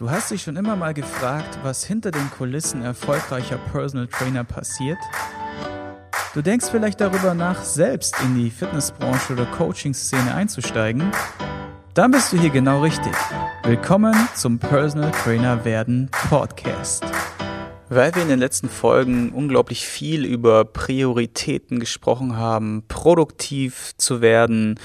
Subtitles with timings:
[0.00, 4.96] Du hast dich schon immer mal gefragt, was hinter den Kulissen erfolgreicher Personal Trainer passiert?
[6.32, 11.12] Du denkst vielleicht darüber nach, selbst in die Fitnessbranche oder Coaching-Szene einzusteigen?
[11.92, 13.12] Dann bist du hier genau richtig.
[13.62, 17.04] Willkommen zum Personal Trainer werden Podcast.
[17.90, 24.80] Weil wir in den letzten Folgen unglaublich viel über Prioritäten gesprochen haben, produktiv zu werden,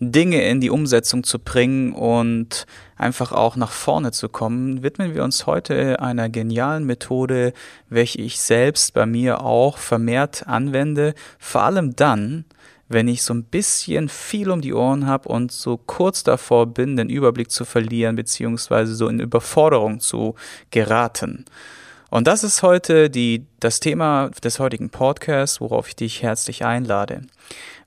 [0.00, 2.66] Dinge in die Umsetzung zu bringen und
[2.96, 7.52] einfach auch nach vorne zu kommen, widmen wir uns heute einer genialen Methode,
[7.90, 12.46] welche ich selbst bei mir auch vermehrt anwende, vor allem dann,
[12.88, 16.96] wenn ich so ein bisschen viel um die Ohren habe und so kurz davor bin,
[16.96, 20.34] den Überblick zu verlieren, beziehungsweise so in Überforderung zu
[20.70, 21.44] geraten.
[22.10, 27.22] Und das ist heute die, das Thema des heutigen Podcasts, worauf ich dich herzlich einlade.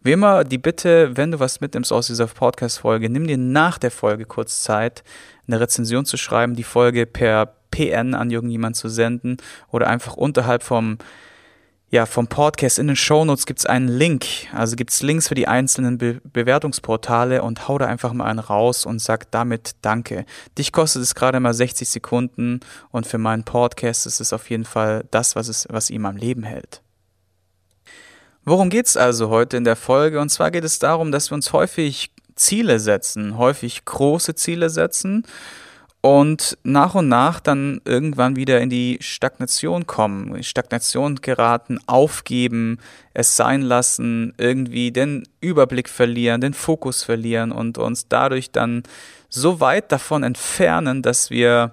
[0.01, 3.91] Wie immer die Bitte, wenn du was mitnimmst aus dieser Podcast-Folge, nimm dir nach der
[3.91, 5.03] Folge kurz Zeit,
[5.45, 9.37] eine Rezension zu schreiben, die Folge per PN an irgendjemand zu senden
[9.71, 10.97] oder einfach unterhalb vom
[11.93, 14.25] ja, vom Podcast in den Shownotes gibt es einen Link.
[14.51, 18.39] Also gibt es Links für die einzelnen Be Bewertungsportale und hau da einfach mal einen
[18.39, 20.25] raus und sag damit Danke.
[20.57, 24.65] Dich kostet es gerade mal 60 Sekunden und für meinen Podcast ist es auf jeden
[24.65, 26.81] Fall das, was, es, was ihm am Leben hält.
[28.43, 30.19] Worum geht es also heute in der Folge?
[30.19, 35.27] Und zwar geht es darum, dass wir uns häufig Ziele setzen, häufig große Ziele setzen
[36.05, 42.79] und nach und nach dann irgendwann wieder in die Stagnation kommen, in Stagnation geraten, aufgeben,
[43.13, 48.83] es sein lassen, irgendwie den Überblick verlieren, den Fokus verlieren und uns dadurch dann
[49.29, 51.71] so weit davon entfernen, dass wir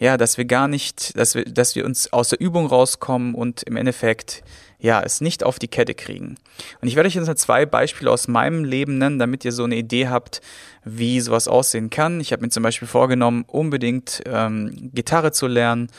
[0.00, 3.62] ja, dass wir gar nicht, dass wir, dass wir uns aus der Übung rauskommen und
[3.64, 4.42] im Endeffekt
[4.78, 6.36] ja, es nicht auf die Kette kriegen.
[6.80, 9.76] Und ich werde euch jetzt zwei Beispiele aus meinem Leben nennen, damit ihr so eine
[9.76, 10.40] Idee habt,
[10.84, 12.18] wie sowas aussehen kann.
[12.18, 15.90] Ich habe mir zum Beispiel vorgenommen, unbedingt ähm, Gitarre zu lernen.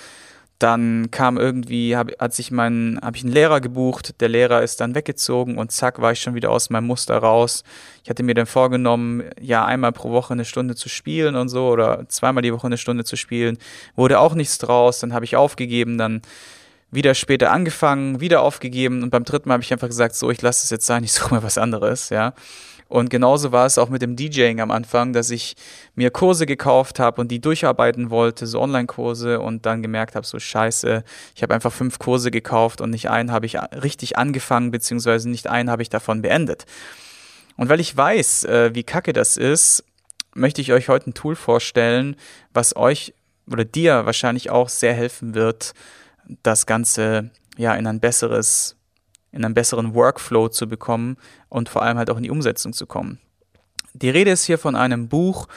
[0.61, 4.79] Dann kam irgendwie, hab, hat sich mein, habe ich einen Lehrer gebucht, der Lehrer ist
[4.79, 7.63] dann weggezogen und zack, war ich schon wieder aus meinem Muster raus.
[8.03, 11.69] Ich hatte mir dann vorgenommen, ja, einmal pro Woche eine Stunde zu spielen und so
[11.69, 13.57] oder zweimal die Woche eine Stunde zu spielen.
[13.95, 16.21] Wurde auch nichts draus, dann habe ich aufgegeben, dann
[16.91, 20.43] wieder später angefangen, wieder aufgegeben und beim dritten Mal habe ich einfach gesagt, so, ich
[20.43, 22.35] lasse es jetzt sein, ich suche mal was anderes, ja.
[22.91, 25.55] Und genauso war es auch mit dem DJing am Anfang, dass ich
[25.95, 30.39] mir Kurse gekauft habe und die durcharbeiten wollte, so Online-Kurse und dann gemerkt habe, so
[30.39, 35.29] scheiße, ich habe einfach fünf Kurse gekauft und nicht einen habe ich richtig angefangen, beziehungsweise
[35.29, 36.65] nicht einen habe ich davon beendet.
[37.55, 39.85] Und weil ich weiß, äh, wie kacke das ist,
[40.35, 42.17] möchte ich euch heute ein Tool vorstellen,
[42.53, 43.13] was euch
[43.49, 45.73] oder dir wahrscheinlich auch sehr helfen wird,
[46.43, 48.75] das Ganze ja in ein besseres,
[49.31, 51.17] in einen besseren Workflow zu bekommen
[51.49, 53.19] und vor allem halt auch in die Umsetzung zu kommen.
[53.93, 55.47] Die Rede ist hier von einem Buch,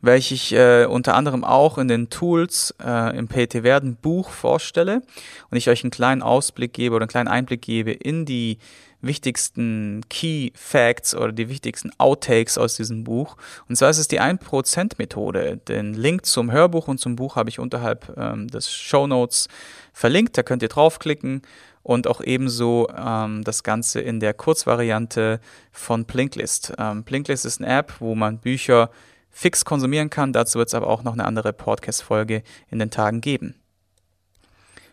[0.00, 5.02] welches ich äh, unter anderem auch in den Tools äh, im PT Werden Buch vorstelle
[5.50, 8.58] und ich euch einen kleinen Ausblick gebe oder einen kleinen Einblick gebe in die
[9.00, 13.36] wichtigsten Key Facts oder die wichtigsten Outtakes aus diesem Buch.
[13.68, 15.58] Und zwar ist es die 1% Methode.
[15.68, 19.48] Den Link zum Hörbuch und zum Buch habe ich unterhalb ähm, des Show Notes
[19.92, 20.38] verlinkt.
[20.38, 21.42] Da könnt ihr draufklicken
[21.84, 25.38] und auch ebenso ähm, das Ganze in der Kurzvariante
[25.70, 26.72] von Plinklist.
[26.78, 28.90] Ähm, Plinklist ist eine App, wo man Bücher
[29.30, 30.32] fix konsumieren kann.
[30.32, 33.54] Dazu wird es aber auch noch eine andere Podcast-Folge in den Tagen geben.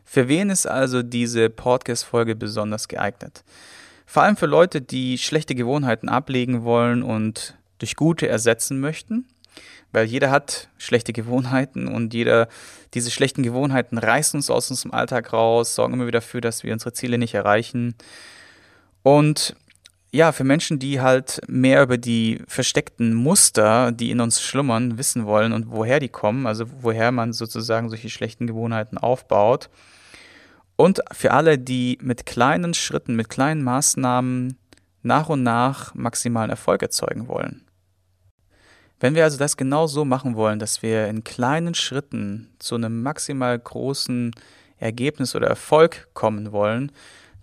[0.04, 3.46] Für wen ist also diese Podcast-Folge besonders geeignet?
[4.06, 9.26] Vor allem für Leute, die schlechte Gewohnheiten ablegen wollen und durch gute ersetzen möchten.
[9.92, 12.48] Weil jeder hat schlechte Gewohnheiten und jeder,
[12.94, 16.72] diese schlechten Gewohnheiten reißen uns aus unserem Alltag raus, sorgen immer wieder dafür, dass wir
[16.74, 17.96] unsere Ziele nicht erreichen.
[19.04, 19.56] Und
[20.14, 25.26] ja, für Menschen, die halt mehr über die versteckten Muster, die in uns schlummern, wissen
[25.26, 29.70] wollen und woher die kommen, also woher man sozusagen solche schlechten Gewohnheiten aufbaut,
[30.82, 34.58] und für alle, die mit kleinen Schritten, mit kleinen Maßnahmen
[35.04, 37.64] nach und nach maximalen Erfolg erzeugen wollen.
[39.02, 43.02] Wenn wir also das genau so machen wollen, dass wir in kleinen Schritten zu einem
[43.02, 44.32] maximal großen
[44.78, 46.92] Ergebnis oder Erfolg kommen wollen,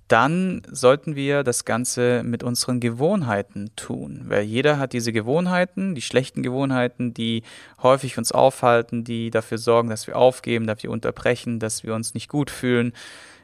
[0.07, 4.23] dann sollten wir das Ganze mit unseren Gewohnheiten tun.
[4.27, 7.43] Weil jeder hat diese Gewohnheiten, die schlechten Gewohnheiten, die
[7.83, 12.15] häufig uns aufhalten, die dafür sorgen, dass wir aufgeben, dass wir unterbrechen, dass wir uns
[12.15, 12.93] nicht gut fühlen,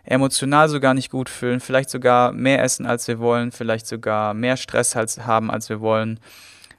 [0.05, 4.57] emotional sogar nicht gut fühlen, vielleicht sogar mehr essen, als wir wollen, vielleicht sogar mehr
[4.57, 6.21] Stress haben, als wir wollen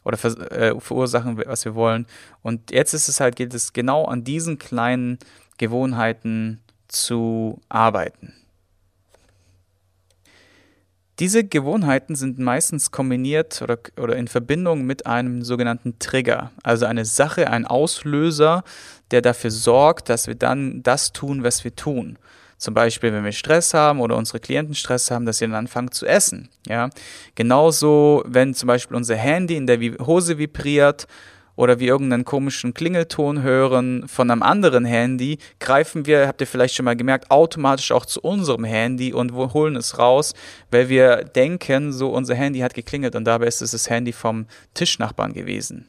[0.06, 2.06] oder ver äh, verursachen, was wir wollen.
[2.42, 5.20] Und jetzt ist es halt, geht es genau an diesen kleinen
[5.58, 8.34] Gewohnheiten zu arbeiten.
[11.20, 17.06] Diese Gewohnheiten sind meistens kombiniert oder, oder in Verbindung mit einem sogenannten Trigger, also eine
[17.06, 18.64] Sache, ein Auslöser,
[19.12, 22.18] der dafür sorgt, dass wir dann das tun, was wir tun.
[22.58, 25.92] Zum Beispiel, wenn wir Stress haben oder unsere Klienten Stress haben, dass sie dann anfangen
[25.92, 26.50] zu essen.
[26.68, 26.90] Ja?
[27.36, 31.08] Genauso, wenn zum Beispiel unser Handy in der Hose vibriert
[31.56, 36.76] oder wir irgendeinen komischen Klingelton hören von einem anderen Handy, greifen wir, habt ihr vielleicht
[36.76, 40.34] schon mal gemerkt, automatisch auch zu unserem Handy und holen es raus,
[40.72, 44.48] weil wir denken, so unser Handy hat geklingelt und dabei ist es das Handy vom
[44.74, 45.88] Tischnachbarn gewesen.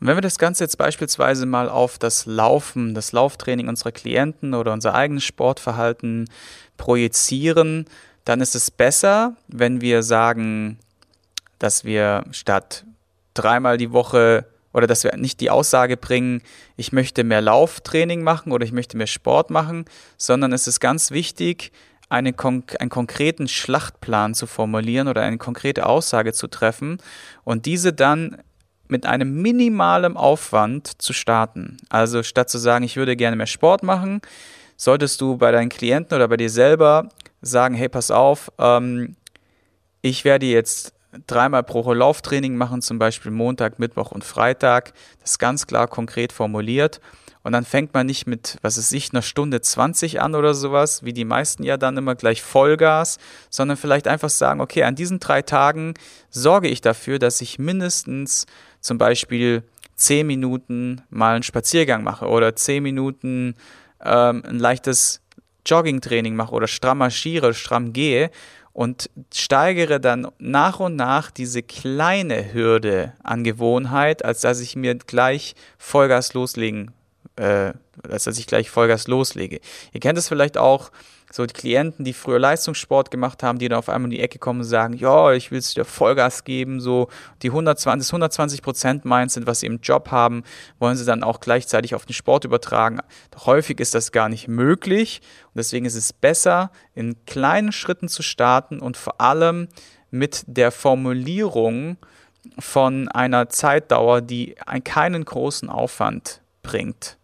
[0.00, 4.54] Und wenn wir das Ganze jetzt beispielsweise mal auf das Laufen, das Lauftraining unserer Klienten
[4.54, 6.28] oder unser eigenes Sportverhalten
[6.76, 7.86] projizieren,
[8.24, 10.78] dann ist es besser, wenn wir sagen,
[11.58, 12.84] dass wir statt
[13.34, 16.42] dreimal die Woche oder dass wir nicht die Aussage bringen,
[16.76, 19.86] ich möchte mehr Lauftraining machen oder ich möchte mehr Sport machen,
[20.18, 21.72] sondern es ist ganz wichtig,
[22.08, 22.34] eine,
[22.78, 26.98] einen konkreten Schlachtplan zu formulieren oder eine konkrete Aussage zu treffen
[27.42, 28.36] und diese dann
[28.90, 31.76] mit einem minimalen Aufwand zu starten.
[31.88, 34.20] Also statt zu sagen, ich würde gerne mehr Sport machen,
[34.76, 37.08] solltest du bei deinen Klienten oder bei dir selber
[37.40, 39.16] sagen, hey, pass auf, ähm,
[40.02, 40.92] ich werde jetzt
[41.26, 44.92] dreimal pro Woche Lauftraining machen, zum Beispiel Montag, Mittwoch und Freitag.
[45.20, 47.00] Das ist ganz klar konkret formuliert.
[47.42, 51.04] Und dann fängt man nicht mit, was ist ich, einer Stunde 20 an oder sowas,
[51.04, 53.18] wie die meisten ja dann immer gleich Vollgas,
[53.50, 55.94] sondern vielleicht einfach sagen, okay, an diesen drei Tagen
[56.28, 58.46] sorge ich dafür, dass ich mindestens
[58.86, 59.64] zum Beispiel
[59.96, 63.54] 10 Minuten mal einen Spaziergang mache oder 10 Minuten
[64.04, 65.22] ähm, ein leichtes
[65.66, 68.30] Joggingtraining mache oder stramm marschiere, stramm gehe
[68.72, 74.94] und steigere dann nach und nach diese kleine Hürde an Gewohnheit, als dass ich mir
[74.94, 76.92] gleich Vollgas loslegen,
[77.36, 77.72] äh,
[78.02, 79.60] dass ich gleich Vollgas loslege.
[79.92, 80.90] Ihr kennt es vielleicht auch,
[81.32, 84.38] so die Klienten, die früher Leistungssport gemacht haben, die dann auf einmal in die Ecke
[84.38, 87.08] kommen und sagen, ja, ich will es dir Vollgas geben, so
[87.42, 90.44] die 120, 120 Prozent Mindset, was sie im Job haben,
[90.78, 93.00] wollen sie dann auch gleichzeitig auf den Sport übertragen.
[93.32, 98.08] Doch häufig ist das gar nicht möglich und deswegen ist es besser, in kleinen Schritten
[98.08, 99.68] zu starten und vor allem
[100.10, 101.96] mit der Formulierung
[102.58, 104.54] von einer Zeitdauer, die
[104.84, 107.18] keinen großen Aufwand bringt.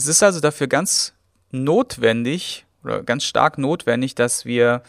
[0.00, 1.12] Es ist also dafür ganz
[1.50, 4.82] notwendig, oder ganz stark notwendig, dass wir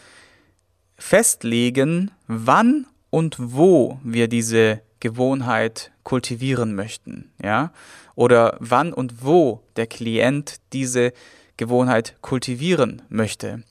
[0.96, 7.74] festlegen, wann und wo wir diese Gewohnheit kultivieren möchten, ja?
[8.14, 11.12] Oder wann und wo der Klient diese
[11.58, 13.64] Gewohnheit kultivieren möchte.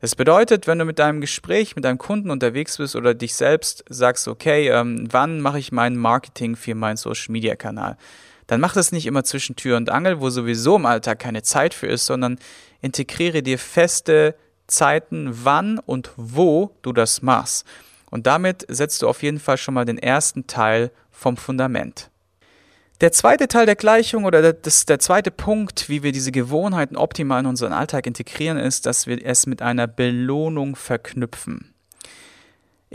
[0.00, 3.84] Das bedeutet, wenn du mit deinem Gespräch mit deinem Kunden unterwegs bist oder dich selbst
[3.90, 7.98] sagst, okay, ähm, wann mache ich mein Marketing für meinen Social Media Kanal?
[8.46, 11.74] Dann mach das nicht immer zwischen Tür und Angel, wo sowieso im Alltag keine Zeit
[11.74, 12.38] für ist, sondern
[12.80, 17.66] integriere dir feste Zeiten, wann und wo du das machst.
[18.10, 22.10] Und damit setzt du auf jeden Fall schon mal den ersten Teil vom Fundament.
[23.02, 27.40] Der zweite Teil der Gleichung oder das, der zweite Punkt, wie wir diese Gewohnheiten optimal
[27.40, 31.74] in unseren Alltag integrieren, ist, dass wir es mit einer Belohnung verknüpfen.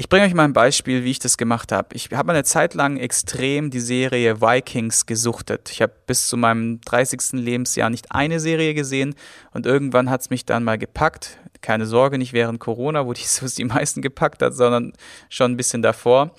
[0.02, 1.90] Ich bringe euch mal ein Beispiel, wie ich das gemacht habe.
[1.94, 5.70] Ich habe eine Zeit lang extrem die Serie Vikings gesuchtet.
[5.72, 7.34] Ich habe bis zu meinem 30.
[7.34, 9.14] Lebensjahr nicht eine Serie gesehen
[9.52, 11.38] und irgendwann hat es mich dann mal gepackt.
[11.62, 14.94] Keine Sorge, nicht während Corona, wo die, es die meisten gepackt hat, sondern
[15.30, 16.32] schon ein bisschen davor.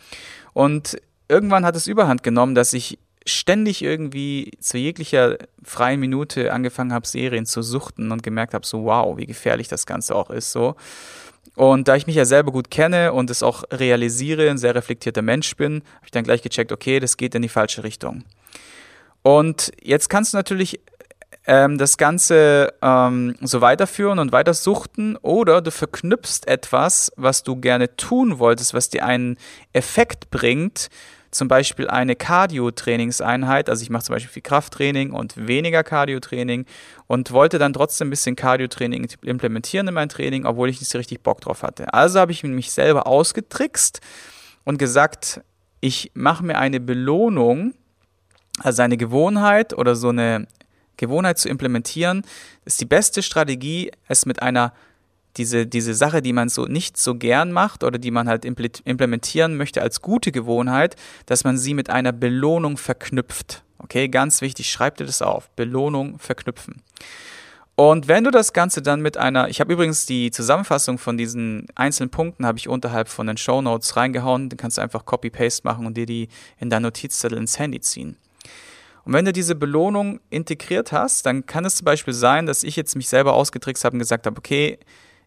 [0.54, 6.92] Und irgendwann hat es überhand genommen, dass ich ständig irgendwie zu jeglicher freien Minute angefangen
[6.92, 10.50] habe, Serien zu suchten und gemerkt habe, so wow, wie gefährlich das Ganze auch ist.
[10.50, 10.74] So.
[11.54, 15.22] Und da ich mich ja selber gut kenne und es auch realisiere, ein sehr reflektierter
[15.22, 18.24] Mensch bin, habe ich dann gleich gecheckt, okay, das geht in die falsche Richtung.
[19.22, 20.80] Und jetzt kannst du natürlich
[21.46, 27.56] ähm, das Ganze ähm, so weiterführen und weiter suchten oder du verknüpfst etwas, was du
[27.56, 29.36] gerne tun wolltest, was dir einen
[29.72, 30.88] Effekt bringt,
[31.32, 36.66] zum Beispiel eine Cardio-Trainingseinheit, also ich mache zum Beispiel viel Krafttraining und weniger Cardio-Training
[37.06, 40.98] und wollte dann trotzdem ein bisschen Cardio-Training implementieren in mein Training, obwohl ich nicht so
[40.98, 41.92] richtig Bock drauf hatte.
[41.94, 44.00] Also habe ich mich selber ausgetrickst
[44.64, 45.40] und gesagt,
[45.80, 47.72] ich mache mir eine Belohnung,
[48.60, 50.46] also eine Gewohnheit oder so eine
[50.98, 52.22] Gewohnheit zu implementieren,
[52.66, 54.74] ist die beste Strategie, es mit einer
[55.36, 59.56] diese, diese Sache, die man so nicht so gern macht oder die man halt implementieren
[59.56, 60.96] möchte als gute Gewohnheit,
[61.26, 63.62] dass man sie mit einer Belohnung verknüpft.
[63.78, 65.50] Okay, ganz wichtig, schreib dir das auf.
[65.50, 66.82] Belohnung verknüpfen.
[67.74, 71.66] Und wenn du das Ganze dann mit einer, ich habe übrigens die Zusammenfassung von diesen
[71.74, 75.66] einzelnen Punkten habe ich unterhalb von den Show Notes reingehauen, dann kannst du einfach Copy-Paste
[75.66, 78.16] machen und dir die in dein Notizzettel ins Handy ziehen.
[79.04, 82.76] Und wenn du diese Belohnung integriert hast, dann kann es zum Beispiel sein, dass ich
[82.76, 84.78] jetzt mich selber ausgetrickst habe und gesagt habe, okay,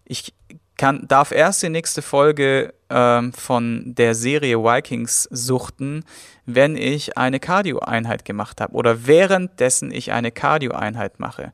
[0.06, 0.34] ich
[0.78, 6.04] kann, darf erst die nächste Folge ähm, von der Serie Vikings suchten,
[6.46, 11.54] wenn ich eine Cardio-Einheit gemacht habe oder währenddessen ich eine Cardio-Einheit mache.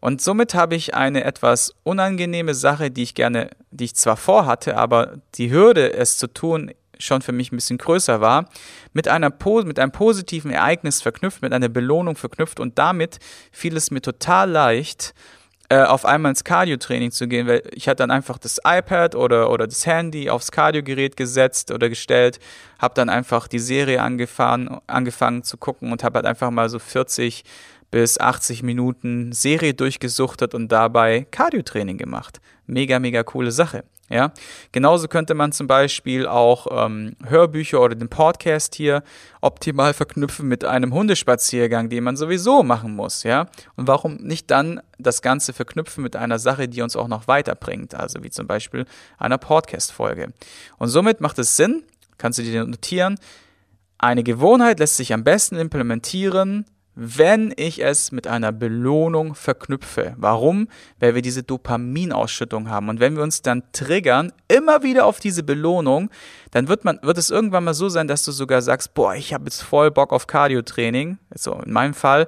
[0.00, 4.76] Und somit habe ich eine etwas unangenehme Sache, die ich gerne, die ich zwar vorhatte,
[4.76, 8.48] aber die Hürde, es zu tun, schon für mich ein bisschen größer war,
[8.92, 9.32] mit, einer,
[9.64, 13.18] mit einem positiven Ereignis verknüpft, mit einer Belohnung verknüpft und damit
[13.52, 15.14] fiel es mir total leicht,
[15.70, 19.50] äh, auf einmal ins Cardio-Training zu gehen, weil ich hatte dann einfach das iPad oder,
[19.50, 22.40] oder das Handy aufs Cardio-Gerät gesetzt oder gestellt,
[22.80, 26.80] habe dann einfach die Serie angefangen, angefangen zu gucken und habe halt einfach mal so
[26.80, 27.44] 40
[27.92, 32.40] bis 80 Minuten Serie durchgesuchtet und dabei Cardio-Training gemacht.
[32.66, 33.84] Mega, mega coole Sache.
[34.10, 34.32] Ja,
[34.72, 39.04] genauso könnte man zum Beispiel auch ähm, Hörbücher oder den Podcast hier
[39.40, 43.22] optimal verknüpfen mit einem Hundespaziergang, den man sowieso machen muss.
[43.22, 47.28] Ja, und warum nicht dann das Ganze verknüpfen mit einer Sache, die uns auch noch
[47.28, 48.84] weiterbringt, also wie zum Beispiel
[49.16, 50.32] einer Podcast-Folge.
[50.78, 51.84] Und somit macht es Sinn,
[52.18, 53.16] kannst du dir notieren,
[53.96, 60.14] eine Gewohnheit lässt sich am besten implementieren, wenn ich es mit einer Belohnung verknüpfe.
[60.16, 60.68] Warum?
[60.98, 62.88] Weil wir diese Dopaminausschüttung haben.
[62.88, 66.10] Und wenn wir uns dann triggern, immer wieder auf diese Belohnung,
[66.50, 69.32] dann wird, man, wird es irgendwann mal so sein, dass du sogar sagst, boah, ich
[69.32, 71.18] habe jetzt voll Bock auf Cardio-Training.
[71.34, 72.26] So, in meinem Fall.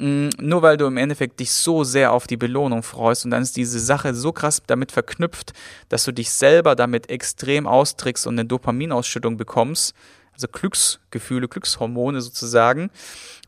[0.00, 3.42] Mm, nur weil du im Endeffekt dich so sehr auf die Belohnung freust und dann
[3.42, 5.52] ist diese Sache so krass damit verknüpft,
[5.90, 9.94] dass du dich selber damit extrem austrickst und eine Dopaminausschüttung bekommst,
[10.40, 12.90] also Glücksgefühle, Glückshormone sozusagen,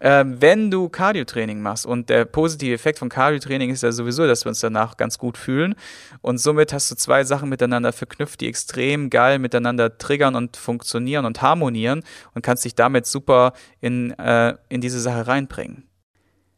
[0.01, 1.87] äh, wenn du Cardiotraining machst.
[1.87, 5.39] Und der positive Effekt von Cardiotraining ist ja sowieso, dass wir uns danach ganz gut
[5.39, 5.75] fühlen.
[6.21, 11.25] Und somit hast du zwei Sachen miteinander verknüpft, die extrem geil miteinander triggern und funktionieren
[11.25, 12.03] und harmonieren
[12.35, 15.89] und kannst dich damit super in, äh, in diese Sache reinbringen.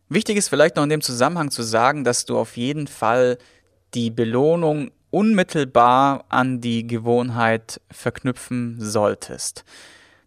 [0.08, 3.38] Wichtig ist vielleicht noch in dem Zusammenhang zu sagen, dass du auf jeden Fall
[3.94, 9.64] die Belohnung unmittelbar an die Gewohnheit verknüpfen solltest.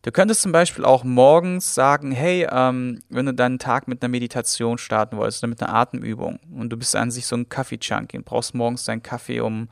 [0.07, 4.09] Du könntest zum Beispiel auch morgens sagen, hey, ähm, wenn du deinen Tag mit einer
[4.09, 8.15] Meditation starten wolltest oder mit einer Atemübung und du bist an sich so ein Kaffee-Junkie
[8.15, 9.67] und brauchst morgens deinen Kaffee, um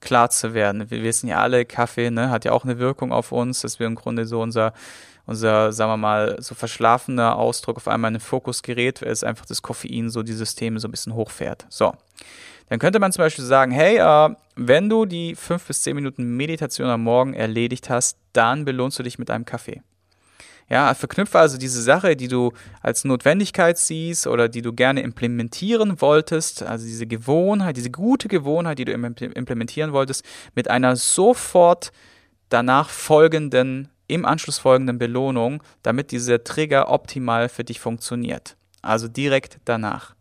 [0.00, 0.90] klar zu werden.
[0.90, 3.86] Wir wissen ja alle, Kaffee ne, hat ja auch eine Wirkung auf uns, dass wir
[3.86, 4.72] im Grunde so unser,
[5.24, 9.22] unser, sagen wir mal, so verschlafener Ausdruck auf einmal in den Fokus gerät, weil es
[9.22, 11.64] einfach das Koffein so die Systeme so ein bisschen hochfährt.
[11.68, 11.94] So.
[12.68, 16.36] Dann könnte man zum Beispiel sagen, hey, äh, wenn du die fünf bis zehn Minuten
[16.36, 19.82] Meditation am Morgen erledigt hast, dann belohnst du dich mit einem Kaffee.
[20.68, 26.00] Ja, verknüpfe also diese Sache, die du als Notwendigkeit siehst oder die du gerne implementieren
[26.00, 30.24] wolltest, also diese Gewohnheit, diese gute Gewohnheit, die du implementieren wolltest,
[30.56, 31.92] mit einer sofort
[32.48, 38.56] danach folgenden, im Anschluss folgenden Belohnung, damit dieser Trigger optimal für dich funktioniert.
[38.82, 40.15] Also direkt danach.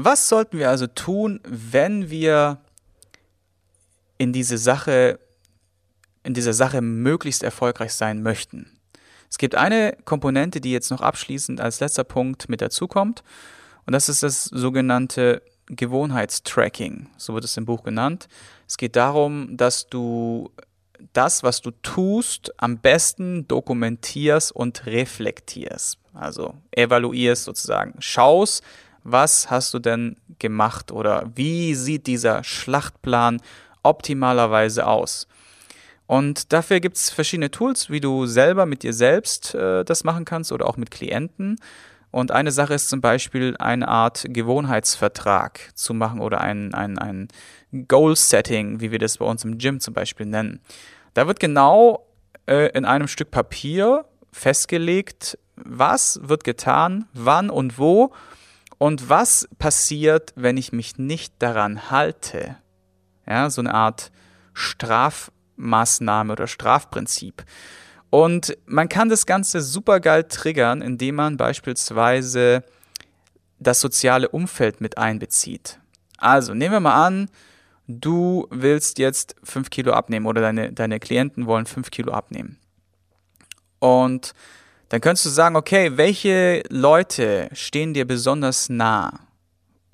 [0.00, 2.58] Was sollten wir also tun, wenn wir
[4.16, 5.18] in diese Sache,
[6.22, 8.78] in dieser Sache möglichst erfolgreich sein möchten?
[9.28, 13.24] Es gibt eine Komponente, die jetzt noch abschließend als letzter Punkt mit dazukommt,
[13.86, 18.28] und das ist das sogenannte Gewohnheitstracking, so wird es im Buch genannt.
[18.68, 20.52] Es geht darum, dass du
[21.12, 25.98] das, was du tust, am besten dokumentierst und reflektierst.
[26.14, 28.62] Also evaluierst sozusagen, schaust,
[29.04, 33.40] was hast du denn gemacht oder wie sieht dieser Schlachtplan
[33.82, 35.26] optimalerweise aus?
[36.06, 40.24] Und dafür gibt es verschiedene Tools, wie du selber mit dir selbst äh, das machen
[40.24, 41.56] kannst oder auch mit Klienten.
[42.10, 47.28] Und eine Sache ist zum Beispiel eine Art Gewohnheitsvertrag zu machen oder ein, ein, ein
[47.86, 50.60] Goal-Setting, wie wir das bei uns im Gym zum Beispiel nennen.
[51.12, 52.06] Da wird genau
[52.46, 58.12] äh, in einem Stück Papier festgelegt, was wird getan, wann und wo
[58.78, 62.56] und was passiert, wenn ich mich nicht daran halte?
[63.26, 64.10] Ja, so eine Art
[64.54, 67.44] Strafmaßnahme oder Strafprinzip.
[68.10, 72.64] Und man kann das Ganze super geil triggern, indem man beispielsweise
[73.58, 75.78] das soziale Umfeld mit einbezieht.
[76.16, 77.28] Also nehmen wir mal an,
[77.86, 82.58] du willst jetzt 5 Kilo abnehmen oder deine, deine Klienten wollen 5 Kilo abnehmen.
[83.78, 84.34] Und
[84.88, 89.20] dann könntest du sagen, okay, welche Leute stehen dir besonders nah?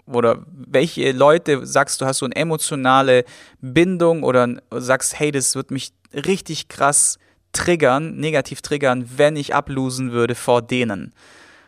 [0.06, 3.24] Oder welche Leute sagst du, hast du eine emotionale
[3.60, 7.18] Bindung oder sagst, hey, das wird mich richtig krass
[7.52, 11.14] triggern, negativ triggern, wenn ich ablosen würde vor denen.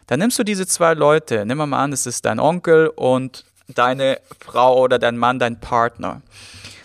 [0.07, 4.21] Dann nimmst du diese zwei Leute, nimm mal an, das ist dein Onkel und deine
[4.39, 6.23] Frau oder dein Mann, dein Partner.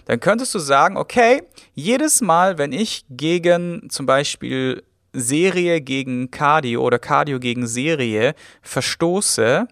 [0.05, 1.43] Dann könntest du sagen, okay,
[1.73, 4.83] jedes Mal, wenn ich gegen zum Beispiel
[5.13, 9.67] Serie gegen Cardio oder Cardio gegen Serie verstoße,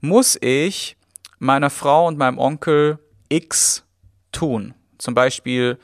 [0.00, 0.96] muss ich
[1.38, 2.98] meiner Frau und meinem Onkel
[3.28, 3.84] X
[4.32, 4.74] tun.
[4.98, 5.78] Zum Beispiel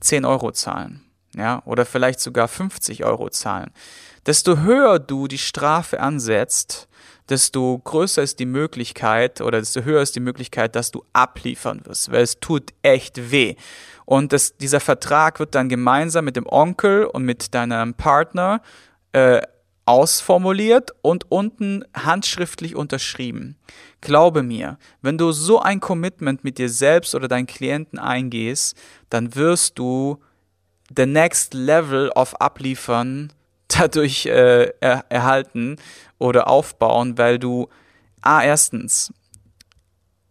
[0.00, 1.03] 10 Euro zahlen,
[1.36, 3.70] ja, oder vielleicht sogar 50 Euro zahlen.
[4.26, 6.88] Desto höher du die Strafe ansetzt,
[7.28, 12.10] desto größer ist die Möglichkeit oder desto höher ist die Möglichkeit, dass du abliefern wirst,
[12.10, 13.56] weil es tut echt weh.
[14.04, 18.60] Und das, dieser Vertrag wird dann gemeinsam mit dem Onkel und mit deinem Partner
[19.12, 19.40] äh,
[19.86, 23.56] ausformuliert und unten handschriftlich unterschrieben.
[24.00, 28.76] Glaube mir, wenn du so ein Commitment mit dir selbst oder deinen Klienten eingehst,
[29.10, 30.22] dann wirst du
[30.96, 33.32] the next level of abliefern
[33.68, 35.76] dadurch äh, er, erhalten
[36.18, 37.68] oder aufbauen, weil du
[38.20, 39.12] a erstens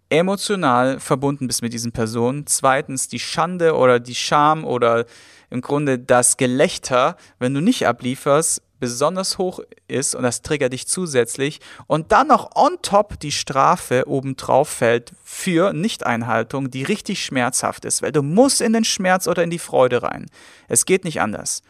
[0.10, 5.06] emotional verbunden bist mit diesen Personen, zweitens die Schande oder die Scham oder
[5.50, 10.88] im Grunde das Gelächter, wenn du nicht ablieferst, besonders hoch ist und das triggert dich
[10.88, 17.86] zusätzlich und dann noch on top die Strafe obendrauf fällt für Nichteinhaltung, die richtig schmerzhaft
[17.86, 20.26] ist, weil du musst in den Schmerz oder in die Freude rein.
[20.68, 21.62] Es geht nicht anders.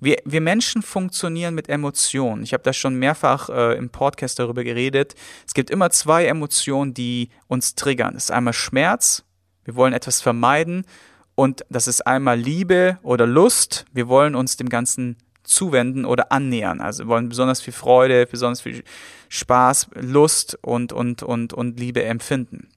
[0.00, 2.42] Wir, wir Menschen funktionieren mit Emotionen.
[2.42, 5.14] Ich habe da schon mehrfach äh, im Podcast darüber geredet.
[5.46, 8.14] Es gibt immer zwei Emotionen, die uns triggern.
[8.14, 9.24] Das ist einmal Schmerz,
[9.64, 10.86] wir wollen etwas vermeiden
[11.34, 13.84] und das ist einmal Liebe oder Lust.
[13.92, 16.80] Wir wollen uns dem Ganzen zuwenden oder annähern.
[16.80, 18.82] Also wollen besonders viel Freude, besonders viel
[19.28, 22.68] Spaß, Lust und, und, und, und Liebe empfinden.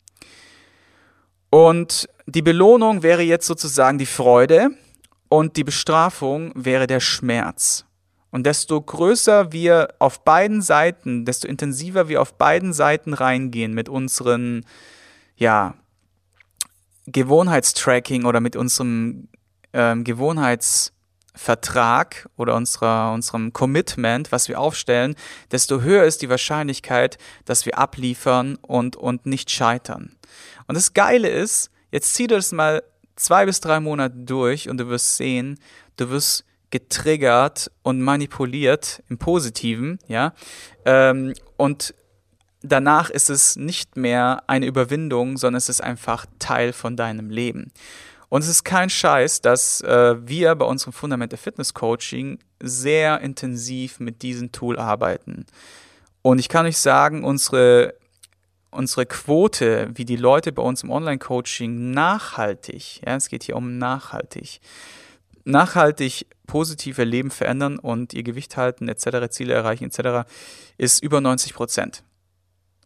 [1.49, 4.69] Und die Belohnung wäre jetzt sozusagen die Freude
[5.29, 7.85] und die Bestrafung wäre der Schmerz.
[8.31, 13.89] Und desto größer wir auf beiden Seiten, desto intensiver wir auf beiden Seiten reingehen mit
[13.89, 14.65] unseren,
[15.35, 15.73] ja,
[17.07, 19.29] Gewohnheitstracking oder mit unserem
[19.73, 20.91] ähm, Gewohnheits-
[21.39, 25.15] Vertrag oder unserer, unserem Commitment, was wir aufstellen,
[25.51, 30.17] desto höher ist die Wahrscheinlichkeit, dass wir abliefern und, und nicht scheitern.
[30.67, 32.83] Und das Geile ist, jetzt zieh das mal
[33.15, 35.57] zwei bis drei Monate durch und du wirst sehen,
[35.95, 40.33] du wirst getriggert und manipuliert im Positiven, ja,
[40.83, 41.95] ähm, und
[42.61, 47.71] danach ist es nicht mehr eine Überwindung, sondern es ist einfach Teil von deinem Leben.
[48.29, 53.21] Und es ist kein Scheiß, dass äh, wir bei unserem Fundament der Fitness Coaching sehr
[53.21, 55.47] intensiv mit diesem Tool arbeiten.
[56.21, 57.95] Und ich kann euch sagen, unsere,
[58.69, 63.79] unsere Quote, wie die Leute bei uns im Online-Coaching nachhaltig, ja, es geht hier um
[63.79, 64.61] nachhaltig,
[65.43, 70.29] nachhaltig positive Leben verändern und ihr Gewicht halten etc., Ziele erreichen etc.,
[70.77, 72.03] ist über 90 Prozent.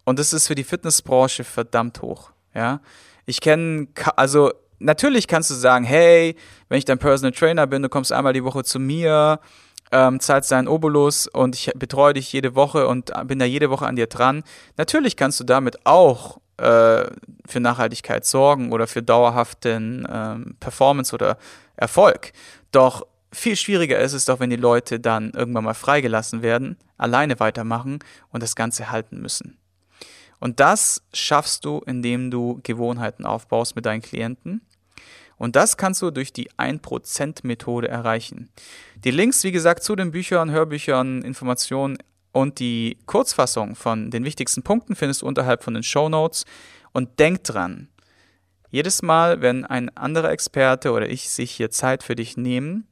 [0.05, 2.31] Und das ist für die Fitnessbranche verdammt hoch.
[2.53, 2.81] Ja,
[3.25, 4.51] ich kenne, also
[4.83, 6.35] natürlich kannst du sagen, hey,
[6.69, 9.39] wenn ich dein Personal Trainer bin, du kommst einmal die Woche zu mir,
[9.91, 13.85] ähm, zahlst deinen Obolus und ich betreue dich jede Woche und bin da jede Woche
[13.85, 14.43] an dir dran.
[14.77, 17.05] Natürlich kannst du damit auch äh,
[17.45, 21.37] für Nachhaltigkeit sorgen oder für dauerhaften ähm, Performance oder
[21.75, 22.31] Erfolg.
[22.71, 27.39] Doch viel schwieriger ist es doch, wenn die Leute dann irgendwann mal freigelassen werden, alleine
[27.39, 29.57] weitermachen und das Ganze halten müssen.
[30.39, 34.61] Und das schaffst du, indem du Gewohnheiten aufbaust mit deinen Klienten
[35.37, 38.49] und das kannst du durch die 1%-Methode erreichen.
[39.03, 41.97] Die Links, wie gesagt, zu den Büchern, Hörbüchern, Informationen
[42.31, 46.45] und die Kurzfassung von den wichtigsten Punkten findest du unterhalb von den Show Notes.
[46.91, 47.89] Und denk dran,
[48.69, 52.87] jedes Mal, wenn ein anderer Experte oder ich sich hier Zeit für dich nehmen,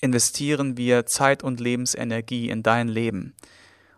[0.00, 3.34] investieren wir Zeit und Lebensenergie in dein Leben.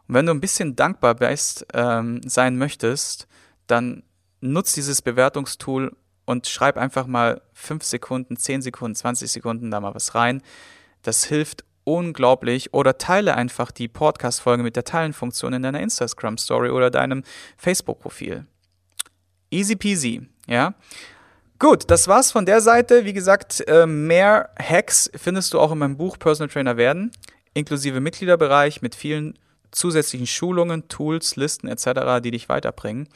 [0.09, 3.29] Und wenn du ein bisschen dankbar bist, ähm, sein möchtest,
[3.67, 4.03] dann
[4.41, 5.97] nutz dieses Bewertungstool
[6.31, 10.43] und schreib einfach mal 5 Sekunden, 10 Sekunden, 20 Sekunden da mal was rein.
[11.03, 12.73] Das hilft unglaublich.
[12.73, 17.25] Oder teile einfach die Podcast-Folge mit der Teilenfunktion in deiner Instagram-Story oder deinem
[17.57, 18.47] Facebook-Profil.
[19.51, 20.75] Easy peasy, ja.
[21.59, 23.05] Gut, das war's von der Seite.
[23.05, 27.11] Wie gesagt, äh, mehr Hacks findest du auch in meinem Buch Personal Trainer werden,
[27.53, 29.39] inklusive Mitgliederbereich mit vielen
[29.73, 33.09] zusätzlichen Schulungen, Tools, Listen etc., die dich weiterbringen.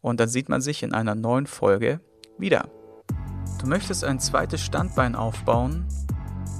[0.00, 2.00] Und dann sieht man sich in einer neuen Folge
[2.38, 2.68] wieder.
[3.60, 5.86] Du möchtest ein zweites Standbein aufbauen,